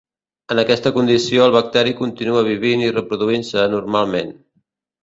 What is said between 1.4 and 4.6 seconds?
el bacteri continua vivint i reproduint-se normalment.